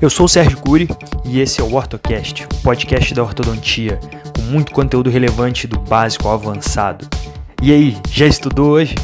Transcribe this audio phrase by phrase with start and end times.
[0.00, 0.86] Eu sou o Sérgio Cury
[1.24, 3.98] e esse é o OrtoCast, o podcast da ortodontia,
[4.32, 7.08] com muito conteúdo relevante do básico ao avançado.
[7.60, 8.94] E aí, já estudou hoje?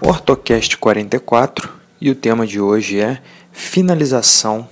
[0.00, 1.70] OrtoCast 44
[2.00, 3.20] e o tema de hoje é
[3.52, 4.66] finalização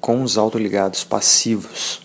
[0.00, 2.02] com os autoligados passivos.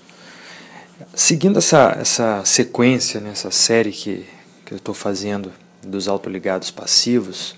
[1.15, 4.27] Seguindo essa, essa sequência, nessa série que,
[4.63, 5.51] que eu estou fazendo
[5.81, 7.56] dos autoligados passivos,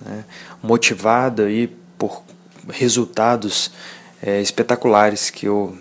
[0.00, 0.24] né,
[0.62, 1.66] motivada aí
[1.98, 2.22] por
[2.68, 3.70] resultados
[4.22, 5.76] é, espetaculares que eu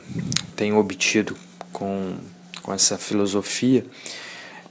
[0.56, 1.36] tenho obtido
[1.72, 2.16] com,
[2.62, 3.86] com essa filosofia,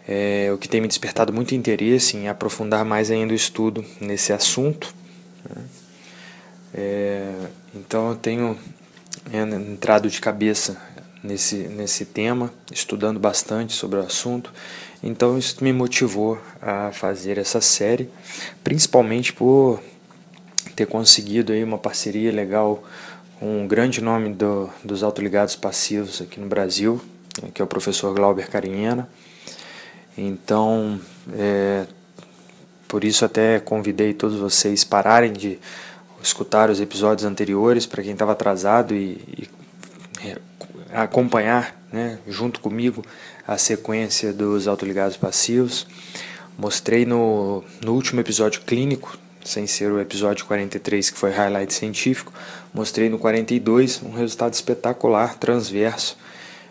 [0.06, 4.33] é, o que tem me despertado muito interesse em aprofundar mais ainda o estudo nesse
[4.33, 4.95] assunto.
[5.48, 5.65] Né.
[6.75, 7.34] É,
[7.75, 8.59] então eu tenho
[9.33, 10.80] entrado de cabeça
[11.23, 14.53] nesse, nesse tema, estudando bastante sobre o assunto.
[15.03, 18.09] Então isso me motivou a fazer essa série,
[18.65, 19.81] principalmente por
[20.75, 22.83] ter conseguido aí uma parceria legal
[23.39, 27.01] com um grande nome do, dos autoligados passivos aqui no Brasil,
[27.55, 29.09] que é o professor Glauber Carinhena.
[30.17, 31.01] Então,
[31.37, 31.87] é,
[32.89, 35.59] por isso até convidei todos vocês pararem de
[36.20, 39.48] escutar os episódios anteriores para quem estava atrasado e, e
[40.92, 43.05] acompanhar né, junto comigo
[43.47, 45.86] a sequência dos autoligados passivos.
[46.56, 52.33] Mostrei no, no último episódio clínico, sem ser o episódio 43 que foi highlight científico,
[52.75, 56.19] mostrei no 42 um resultado espetacular transverso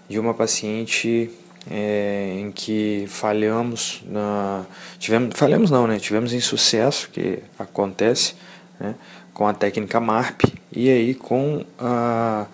[0.09, 1.29] de uma paciente
[1.69, 4.65] é, em que falhamos na
[4.97, 8.35] tivemos falhamos não né tivemos insucesso que acontece
[8.79, 8.95] né,
[9.33, 12.45] com a técnica MARP e aí com a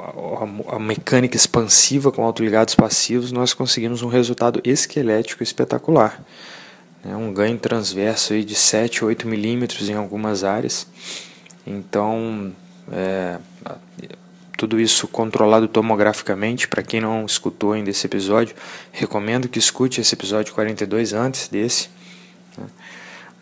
[0.00, 6.22] a, a, mecânica expansiva com autoligados passivos, nós conseguimos um resultado esquelético espetacular.
[7.04, 7.14] Né?
[7.16, 10.86] Um ganho transverso aí de 7, 8 milímetros em algumas áreas.
[11.66, 12.52] Então,
[12.92, 13.38] é,
[14.56, 16.68] tudo isso controlado tomograficamente.
[16.68, 18.54] Para quem não escutou ainda esse episódio,
[18.92, 21.88] recomendo que escute esse episódio 42 antes desse.
[22.56, 22.66] Né?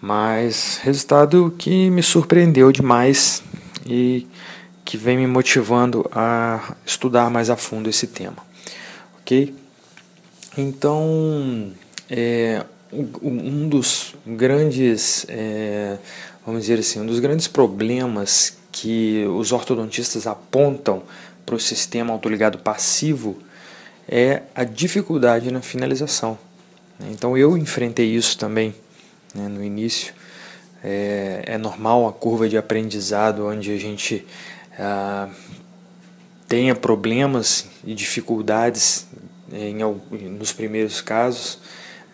[0.01, 3.43] Mas resultado que me surpreendeu demais
[3.87, 4.27] e
[4.93, 8.37] que vem me motivando a estudar mais a fundo esse tema,
[9.23, 9.55] ok?
[10.55, 11.73] Então,
[12.11, 12.63] é,
[13.23, 15.97] um dos grandes, é,
[16.45, 21.03] vamos dizer assim, um dos grandes problemas que os ortodontistas apontam
[21.47, 23.39] para o sistema autoligado passivo
[24.07, 26.39] é a dificuldade na finalização.
[27.01, 28.75] Então eu enfrentei isso também
[29.35, 30.13] né, no início.
[30.85, 34.27] É, é normal a curva de aprendizado onde a gente
[34.79, 35.29] ah,
[36.49, 39.07] tenha problemas e dificuldades
[39.51, 41.59] eh, em, nos primeiros casos,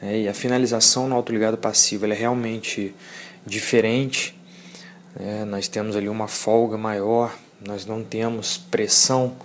[0.00, 2.94] né, e a finalização no autoligado passivo é realmente
[3.44, 4.38] diferente.
[5.18, 7.36] Né, nós temos ali uma folga maior,
[7.66, 9.36] nós não temos pressão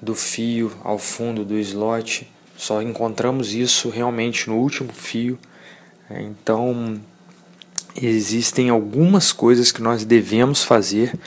[0.00, 5.38] do fio ao fundo do slot, só encontramos isso realmente no último fio.
[6.10, 7.00] Né, então,
[7.96, 11.18] existem algumas coisas que nós devemos fazer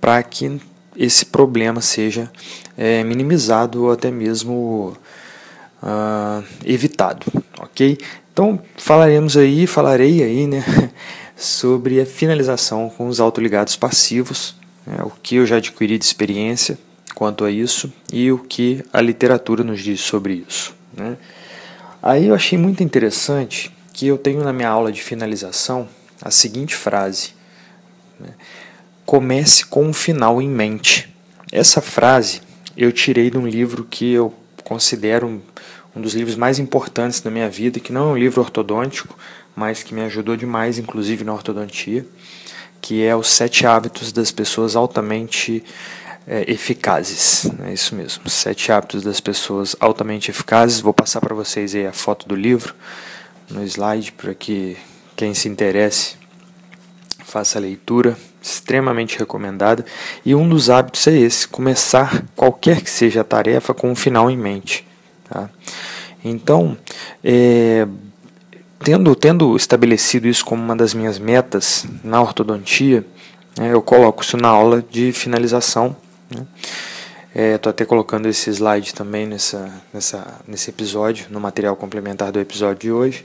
[0.00, 0.60] para que
[0.98, 2.28] esse problema seja
[2.76, 4.96] é, minimizado ou até mesmo
[5.80, 7.26] uh, evitado,
[7.60, 7.96] ok?
[8.32, 10.64] Então falaremos aí, falarei aí, né,
[11.36, 16.76] sobre a finalização com os autoligados passivos, né, o que eu já adquiri de experiência
[17.14, 20.74] quanto a isso e o que a literatura nos diz sobre isso.
[20.92, 21.16] Né?
[22.02, 25.88] Aí eu achei muito interessante que eu tenho na minha aula de finalização
[26.22, 27.30] a seguinte frase.
[28.20, 28.30] Né?
[29.08, 31.08] Comece com um final em mente.
[31.50, 32.42] Essa frase
[32.76, 35.40] eu tirei de um livro que eu considero
[35.96, 39.18] um, dos livros mais importantes da minha vida, que não é um livro ortodôntico,
[39.56, 42.06] mas que me ajudou demais, inclusive na ortodontia,
[42.82, 45.64] que é Os Sete Hábitos das Pessoas Altamente
[46.26, 47.50] é, Eficazes.
[47.64, 50.80] É isso mesmo, Sete Hábitos das Pessoas Altamente Eficazes.
[50.80, 52.74] Vou passar para vocês aí a foto do livro
[53.48, 54.76] no slide para que
[55.16, 56.16] quem se interesse
[57.24, 59.84] faça a leitura extremamente recomendada.
[60.24, 64.30] E um dos hábitos é esse: começar qualquer que seja a tarefa com um final
[64.30, 64.86] em mente.
[65.28, 65.48] Tá?
[66.24, 66.76] Então,
[67.22, 67.86] é,
[68.82, 73.04] tendo, tendo estabelecido isso como uma das minhas metas na ortodontia,
[73.56, 75.96] né, eu coloco isso na aula de finalização.
[76.30, 76.46] Estou né?
[77.34, 82.78] é, até colocando esse slide também nessa, nessa, nesse episódio, no material complementar do episódio
[82.78, 83.24] de hoje.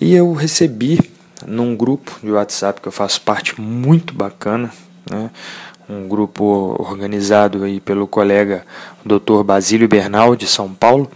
[0.00, 0.98] E eu recebi
[1.46, 4.72] num grupo de WhatsApp que eu faço parte muito bacana,
[5.10, 5.30] né?
[5.88, 8.64] um grupo organizado aí pelo colega
[9.04, 9.42] Dr.
[9.44, 11.10] Basílio Bernal de São Paulo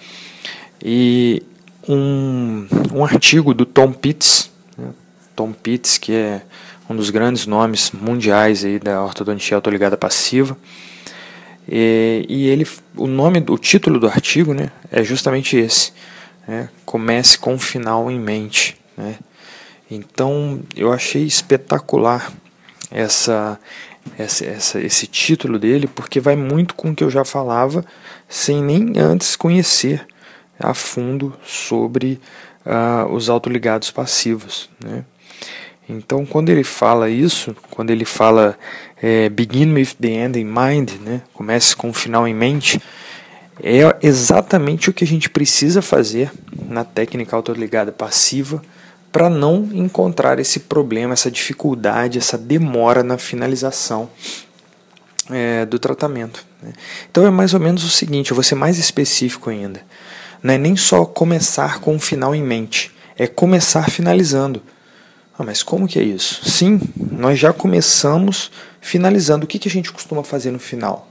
[0.83, 1.43] e
[1.89, 4.91] um, um artigo do Tom Pitts, né?
[5.35, 6.43] Tom Pitts que é
[6.89, 10.57] um dos grandes nomes mundiais aí da ortodontia autoligada passiva.
[11.69, 15.93] E, e ele, o nome, o título do artigo, né, é justamente esse.
[16.47, 18.77] Né, comece com o final em mente.
[18.97, 19.17] Né.
[19.91, 22.33] Então eu achei espetacular
[22.91, 23.59] essa,
[24.19, 27.85] essa, essa, esse título dele, porque vai muito com o que eu já falava,
[28.29, 30.07] sem nem antes conhecer
[30.59, 32.21] a fundo sobre
[32.65, 34.69] uh, os autoligados passivos.
[34.83, 35.05] Né?
[35.89, 38.59] Então, quando ele fala isso, quando ele fala
[39.01, 41.23] é, begin with the end in mind, né?
[41.33, 42.81] comece com o final em mente,
[43.63, 46.31] é exatamente o que a gente precisa fazer
[46.69, 48.61] na técnica autoligada passiva
[49.17, 54.11] para não encontrar esse problema, essa dificuldade, essa demora na finalização
[55.31, 56.45] é, do tratamento.
[56.63, 56.75] Né?
[57.11, 59.81] Então é mais ou menos o seguinte, eu vou ser mais específico ainda.
[60.43, 64.63] Não é nem só começar com o final em mente, é começar finalizando.
[65.39, 66.47] Ah, mas como que é isso?
[66.47, 66.79] Sim,
[67.11, 68.51] nós já começamos
[68.83, 69.47] finalizando.
[69.47, 71.11] O que, que a gente costuma fazer no final?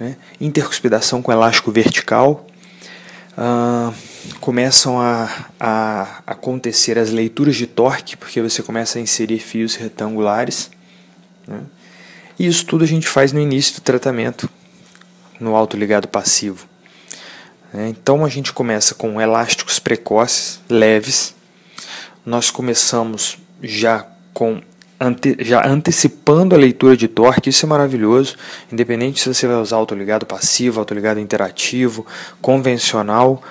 [0.00, 0.16] Né?
[0.40, 2.48] Intercuspidação com elástico vertical.
[3.38, 3.92] Ah,
[4.40, 10.70] começam a, a acontecer as leituras de torque, porque você começa a inserir fios retangulares.
[11.46, 11.60] Né?
[12.38, 14.48] E isso tudo a gente faz no início do tratamento,
[15.38, 16.66] no autoligado passivo.
[17.72, 17.88] Né?
[17.88, 21.34] Então a gente começa com elásticos precoces, leves.
[22.24, 24.60] Nós começamos já com
[24.98, 28.36] ante, já antecipando a leitura de torque, isso é maravilhoso,
[28.72, 32.06] independente se você vai usar autoligado passivo, autoligado interativo,
[32.40, 33.42] convencional,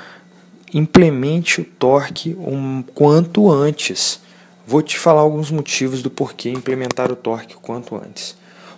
[0.73, 4.21] implemente o torque um quanto antes.
[4.65, 8.31] Vou te falar alguns motivos do porquê implementar o torque o quanto antes.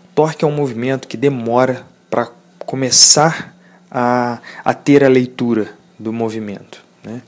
[0.06, 2.30] O torque é um movimento que demora para
[2.66, 3.56] começar
[3.90, 6.84] a, a ter a leitura do movimento.
[7.04, 7.22] Né?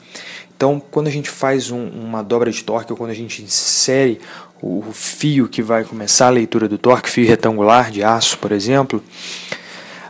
[0.56, 4.20] Então, quando a gente faz um, uma dobra de torque, ou quando a gente insere
[4.60, 9.04] o fio que vai começar a leitura do torque, fio retangular de aço, por exemplo,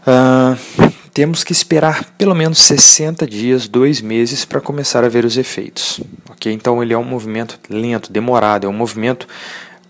[0.04, 0.87] uh,
[1.18, 6.00] temos que esperar pelo menos 60 dias, dois meses, para começar a ver os efeitos.
[6.30, 6.54] Okay?
[6.54, 9.28] Então, ele é um movimento lento, demorado, é um movimento,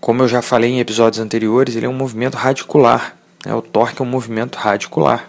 [0.00, 3.14] como eu já falei em episódios anteriores, ele é um movimento radicular.
[3.44, 3.54] Né?
[3.54, 5.28] O torque é um movimento radicular.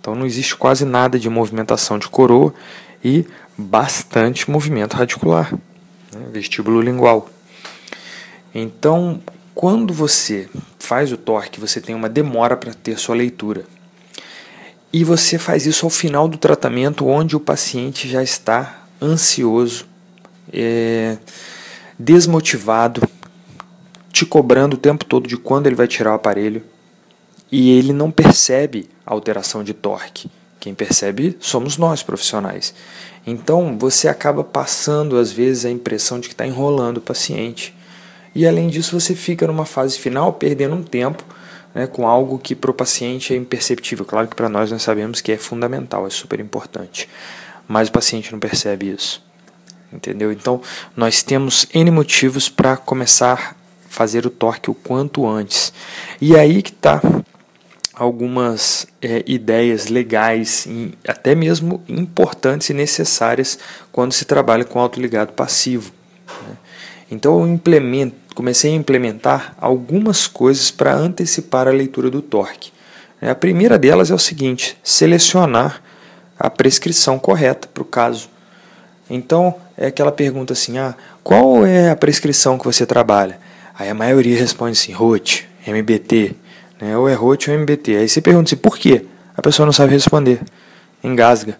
[0.00, 2.52] Então não existe quase nada de movimentação de coroa
[3.04, 3.24] e
[3.56, 5.54] bastante movimento radicular,
[6.12, 7.30] né, vestíbulo lingual.
[8.52, 9.20] Então,
[9.54, 10.48] quando você
[10.80, 13.77] faz o torque, você tem uma demora para ter sua leitura.
[14.92, 19.86] E você faz isso ao final do tratamento, onde o paciente já está ansioso,
[20.52, 21.18] é,
[21.98, 23.02] desmotivado,
[24.10, 26.62] te cobrando o tempo todo de quando ele vai tirar o aparelho
[27.52, 30.30] e ele não percebe a alteração de torque.
[30.58, 32.74] Quem percebe somos nós, profissionais.
[33.26, 37.74] Então você acaba passando, às vezes, a impressão de que está enrolando o paciente.
[38.34, 41.24] E além disso, você fica numa fase final perdendo um tempo
[41.78, 44.04] né, com algo que para o paciente é imperceptível.
[44.04, 47.08] Claro que para nós nós sabemos que é fundamental, é super importante.
[47.68, 49.24] Mas o paciente não percebe isso.
[49.92, 50.32] Entendeu?
[50.32, 50.60] Então
[50.96, 53.54] nós temos N motivos para começar a
[53.88, 55.72] fazer o torque o quanto antes.
[56.20, 57.00] E aí que está
[57.94, 60.66] algumas é, ideias legais,
[61.06, 63.56] até mesmo importantes e necessárias
[63.92, 65.92] quando se trabalha com autoligado passivo.
[66.26, 66.56] Né?
[67.10, 72.70] Então eu comecei a implementar algumas coisas para antecipar a leitura do torque.
[73.20, 75.82] A primeira delas é o seguinte: selecionar
[76.38, 78.28] a prescrição correta para o caso.
[79.10, 83.38] Então é aquela pergunta assim: ah, qual é a prescrição que você trabalha?
[83.78, 86.36] Aí a maioria responde assim: ROT, MBT
[86.80, 86.96] né?
[86.96, 87.96] ou é ROT ou MBT.
[87.96, 89.04] Aí você pergunta assim, por quê?
[89.36, 90.40] A pessoa não sabe responder,
[91.02, 91.56] engasga.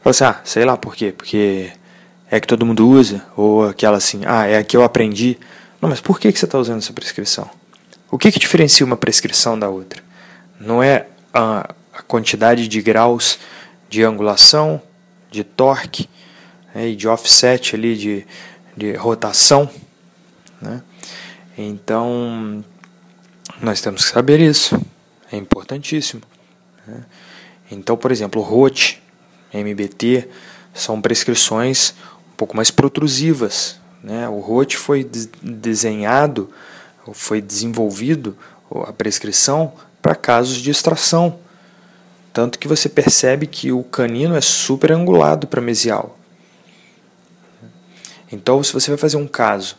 [0.00, 1.70] Fala assim, ah, sei lá por quê, porque
[2.30, 5.38] é que todo mundo usa, ou aquela assim, ah, é a que eu aprendi.
[5.80, 7.48] Não, mas por que, que você está usando essa prescrição?
[8.10, 10.02] O que, que diferencia uma prescrição da outra?
[10.60, 13.38] Não é a, a quantidade de graus
[13.88, 14.80] de angulação,
[15.30, 16.08] de torque
[16.74, 18.26] né, e de offset ali, de,
[18.76, 19.68] de rotação.
[20.60, 20.82] Né?
[21.56, 22.64] Então,
[23.60, 24.78] nós temos que saber isso.
[25.32, 26.22] É importantíssimo.
[26.86, 27.04] Né?
[27.70, 29.00] Então, por exemplo, ROT,
[29.52, 30.28] MBT,
[30.74, 31.94] são prescrições
[32.38, 33.78] pouco mais protrusivas.
[34.02, 34.28] Né?
[34.28, 35.04] O ROT foi
[35.42, 36.48] desenhado,
[37.12, 38.36] foi desenvolvido,
[38.86, 41.40] a prescrição, para casos de extração.
[42.32, 46.16] Tanto que você percebe que o canino é super angulado para mesial.
[48.30, 49.76] Então, se você vai fazer um caso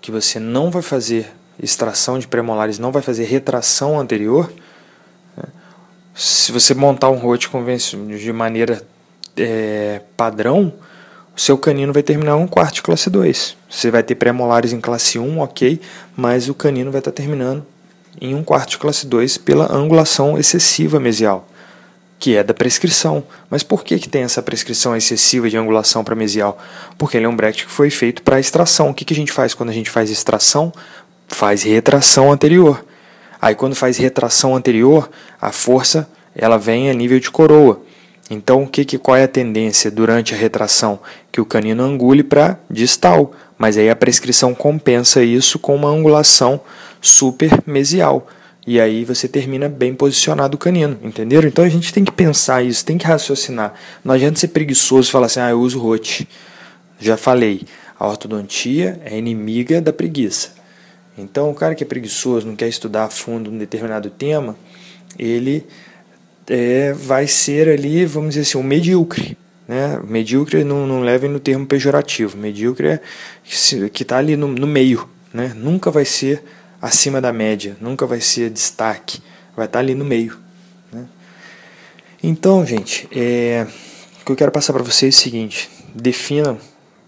[0.00, 1.32] que você não vai fazer
[1.62, 4.52] extração de premolares não vai fazer retração anterior,
[5.36, 5.44] né?
[6.14, 7.48] se você montar um rote
[8.18, 8.82] de maneira
[9.36, 10.72] é, padrão,
[11.34, 13.56] o seu canino vai terminar um quarto de classe 2.
[13.68, 15.80] Você vai ter pré-molares em classe 1, ok,
[16.14, 17.64] mas o canino vai estar terminando
[18.20, 21.48] em um quarto de classe 2 pela angulação excessiva mesial,
[22.18, 23.24] que é da prescrição.
[23.48, 26.58] Mas por que, que tem essa prescrição excessiva de angulação para mesial?
[26.98, 28.90] Porque ele é um bracket que foi feito para extração.
[28.90, 30.70] O que, que a gente faz quando a gente faz extração?
[31.28, 32.84] Faz retração anterior.
[33.40, 35.10] Aí quando faz retração anterior,
[35.40, 37.80] a força ela vem a nível de coroa.
[38.32, 40.98] Então, o que, que, qual é a tendência durante a retração?
[41.30, 46.58] Que o canino angule para distal, mas aí a prescrição compensa isso com uma angulação
[46.98, 48.26] supermesial.
[48.66, 51.46] E aí você termina bem posicionado o canino, entenderam?
[51.46, 53.74] Então a gente tem que pensar isso, tem que raciocinar.
[54.02, 56.26] Não adianta ser preguiçoso e falar assim, ah, eu uso rote.
[56.98, 57.62] Já falei,
[57.98, 60.54] a ortodontia é inimiga da preguiça.
[61.18, 64.56] Então o cara que é preguiçoso, não quer estudar a fundo um determinado tema,
[65.18, 65.66] ele
[66.48, 69.36] é, vai ser ali, vamos dizer assim, um medíocre.
[69.66, 70.00] Né?
[70.04, 72.36] Medíocre não, não levem no termo pejorativo.
[72.36, 73.00] Medíocre é
[73.92, 75.08] que está ali no, no meio.
[75.32, 75.52] Né?
[75.54, 76.42] Nunca vai ser
[76.80, 79.22] acima da média, nunca vai ser destaque.
[79.56, 80.38] Vai estar tá ali no meio.
[80.92, 81.04] Né?
[82.22, 83.66] Então, gente, é,
[84.20, 86.58] o que eu quero passar para vocês é o seguinte: defina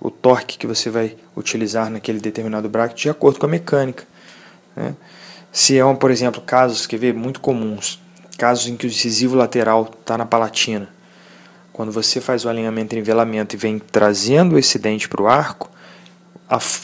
[0.01, 4.05] o torque que você vai utilizar naquele determinado bracket de acordo com a mecânica.
[4.77, 4.95] Né?
[5.51, 8.01] Se é, um, por exemplo, casos que vê muito comuns,
[8.35, 10.89] casos em que o incisivo lateral está na palatina,
[11.73, 15.71] quando você faz o alinhamento em nivelamento e vem trazendo esse dente para o arco,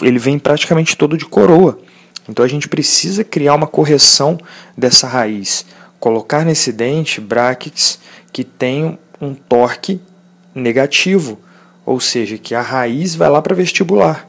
[0.03, 1.79] ele vem praticamente todo de coroa.
[2.29, 4.39] Então a gente precisa criar uma correção
[4.77, 5.65] dessa raiz,
[5.99, 8.01] colocar nesse dente brackets
[8.33, 10.01] que tenham um torque
[10.55, 11.39] negativo,
[11.87, 14.29] ou seja, que a raiz vai lá para vestibular,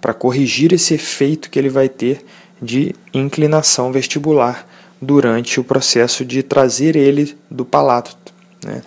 [0.00, 2.24] para corrigir esse efeito que ele vai ter
[2.60, 4.66] de inclinação vestibular
[5.00, 8.16] durante o processo de trazer ele do palato,
[8.64, 8.82] né?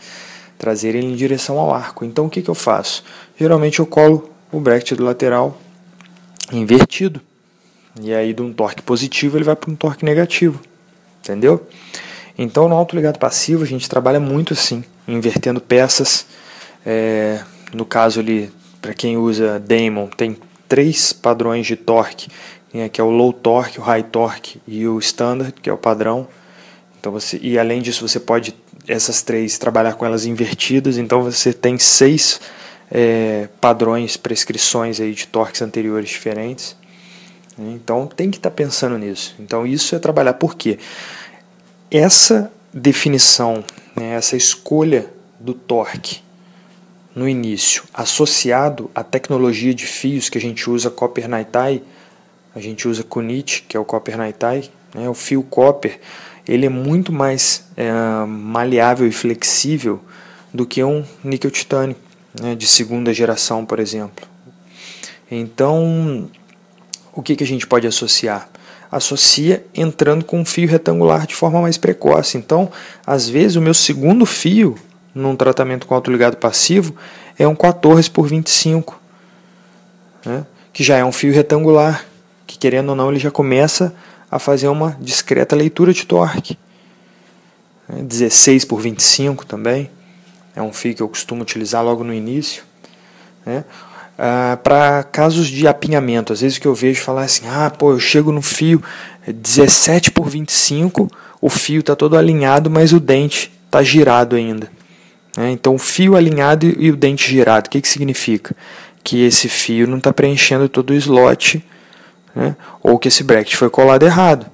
[0.58, 2.04] trazer ele em direção ao arco.
[2.04, 3.04] Então o que, que eu faço?
[3.40, 5.58] Geralmente eu colo o bracket do lateral
[6.52, 7.22] invertido.
[8.02, 10.60] E aí de um torque positivo ele vai para um torque negativo.
[11.20, 11.68] Entendeu?
[12.38, 16.26] Então no autoligado passivo a gente trabalha muito assim, invertendo peças.
[16.86, 18.52] É, no caso ali,
[18.82, 20.38] para quem usa Damon, tem
[20.68, 22.30] três padrões de torque
[22.92, 26.28] que é o low torque, o high torque e o standard, que é o padrão.
[27.00, 28.56] Então você e além disso você pode
[28.88, 30.98] essas três trabalhar com elas invertidas.
[30.98, 32.40] Então você tem seis
[32.92, 36.76] é, padrões, prescrições aí de torques anteriores diferentes.
[37.58, 39.36] Então tem que estar tá pensando nisso.
[39.40, 40.78] Então isso é trabalhar por quê?
[41.92, 43.64] Essa definição,
[43.96, 46.22] né, essa escolha do torque
[47.16, 51.84] no início, associado à tecnologia de fios que a gente usa Copper Night Tie,
[52.56, 55.08] a gente usa Kunit, que é o Copper Nightai, né?
[55.08, 56.00] o fio copper,
[56.48, 57.92] ele é muito mais é,
[58.26, 60.02] maleável e flexível
[60.54, 61.96] do que um níquel titânio
[62.42, 62.56] né?
[62.56, 64.28] de segunda geração, por exemplo.
[65.30, 66.30] Então,
[67.14, 68.50] o que, que a gente pode associar?
[68.92, 72.38] Associa entrando com um fio retangular de forma mais precoce.
[72.38, 72.72] Então,
[73.06, 74.76] às vezes, o meu segundo fio
[75.14, 76.96] num tratamento com autoligado passivo
[77.38, 79.00] é um 14 por 25,
[80.26, 80.46] né?
[80.74, 82.09] que já é um fio retangular
[82.60, 83.96] querendo ou não ele já começa
[84.30, 86.58] a fazer uma discreta leitura de torque.
[87.88, 88.70] 16 né?
[88.70, 89.90] por 25 também,
[90.56, 92.64] é um fio que eu costumo utilizar logo no início.
[93.46, 93.64] Né?
[94.18, 98.00] Ah, para casos de apinhamento, às vezes que eu vejo falar assim, ah, pô, eu
[98.00, 98.84] chego no fio
[99.26, 101.10] 17 por 25,
[101.42, 104.70] o fio está todo alinhado, mas o dente está girado ainda.
[105.38, 105.52] Né?
[105.52, 108.56] Então, o fio alinhado e o dente girado, o que, que significa?
[109.04, 111.64] Que esse fio não está preenchendo todo o slot
[112.40, 112.56] né?
[112.82, 114.46] ou que esse bracket foi colado errado.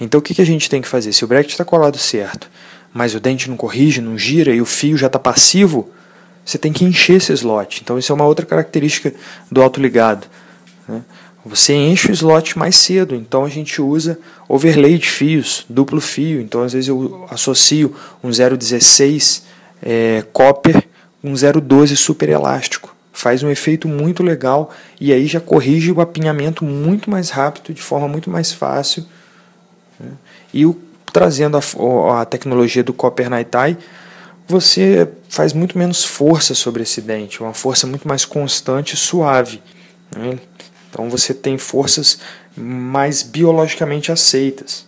[0.00, 1.12] Então o que, que a gente tem que fazer?
[1.12, 2.50] Se o bracket está colado certo,
[2.92, 5.90] mas o dente não corrige, não gira e o fio já está passivo,
[6.44, 7.80] você tem que encher esse slot.
[7.82, 9.14] Então isso é uma outra característica
[9.50, 10.26] do autoligado.
[10.88, 11.02] Né?
[11.44, 16.40] Você enche o slot mais cedo, então a gente usa overlay de fios, duplo fio.
[16.40, 19.44] Então às vezes eu associo um 016
[19.80, 20.82] é, copper
[21.22, 26.00] com um 012 super elástico faz um efeito muito legal e aí já corrige o
[26.00, 29.04] apinhamento muito mais rápido, de forma muito mais fácil.
[29.98, 30.12] Né?
[30.54, 30.80] E o,
[31.12, 33.76] trazendo a, a, tecnologia do Copper Night Eye,
[34.46, 39.60] você faz muito menos força sobre esse dente, uma força muito mais constante e suave.
[40.16, 40.38] Né?
[40.88, 42.20] Então você tem forças
[42.56, 44.86] mais biologicamente aceitas.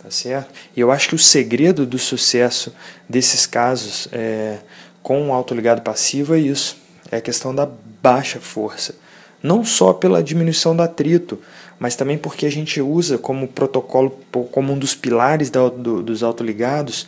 [0.00, 0.54] Tá certo?
[0.76, 2.72] E eu acho que o segredo do sucesso
[3.08, 4.58] desses casos é,
[5.02, 7.68] com o autoligado passivo é isso é a questão da
[8.02, 8.94] baixa força.
[9.42, 11.38] Não só pela diminuição do atrito,
[11.78, 14.18] mas também porque a gente usa como protocolo,
[14.50, 17.06] como um dos pilares da, do, dos autoligados,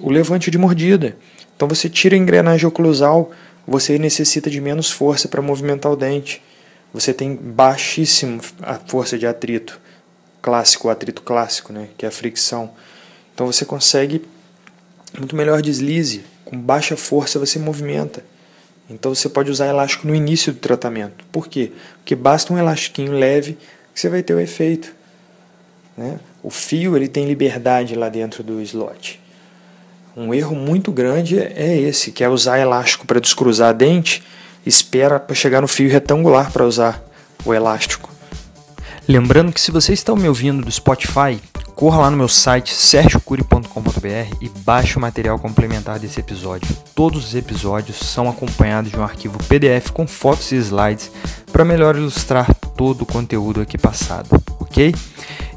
[0.00, 1.16] o levante de mordida.
[1.56, 3.32] Então você tira a engrenagem oclusal,
[3.66, 6.42] você necessita de menos força para movimentar o dente.
[6.92, 9.80] Você tem baixíssimo a força de atrito
[10.40, 12.70] clássico, o atrito clássico, né, que é a fricção.
[13.34, 14.22] Então você consegue
[15.18, 18.22] muito melhor deslize, com baixa força você movimenta.
[18.88, 21.24] Então você pode usar elástico no início do tratamento.
[21.32, 21.72] Por quê?
[21.98, 23.58] Porque basta um elastiquinho leve
[23.92, 24.94] que você vai ter o efeito.
[25.96, 26.20] Né?
[26.42, 29.20] O fio ele tem liberdade lá dentro do slot.
[30.16, 34.22] Um erro muito grande é esse, que é usar elástico para descruzar a dente,
[34.64, 37.04] espera para chegar no fio retangular para usar
[37.44, 38.08] o elástico.
[39.06, 41.40] Lembrando que se você está me ouvindo do Spotify,
[41.74, 42.74] corra lá no meu site
[44.40, 46.68] e baixe o material complementar desse episódio.
[46.94, 51.10] Todos os episódios são acompanhados de um arquivo PDF com fotos e slides
[51.50, 54.28] para melhor ilustrar todo o conteúdo aqui passado,
[54.60, 54.94] ok?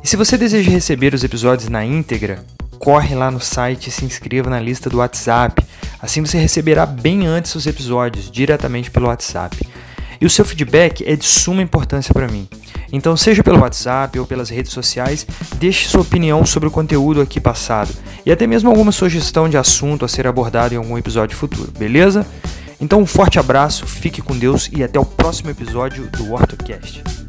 [0.03, 2.43] E se você deseja receber os episódios na íntegra,
[2.79, 5.61] corre lá no site e se inscreva na lista do WhatsApp.
[6.01, 9.57] Assim você receberá bem antes os episódios, diretamente pelo WhatsApp.
[10.21, 12.47] E o seu feedback é de suma importância para mim.
[12.91, 17.39] Então, seja pelo WhatsApp ou pelas redes sociais, deixe sua opinião sobre o conteúdo aqui
[17.39, 17.91] passado
[18.25, 22.25] e até mesmo alguma sugestão de assunto a ser abordado em algum episódio futuro, beleza?
[22.81, 27.28] Então, um forte abraço, fique com Deus e até o próximo episódio do OrtoCast.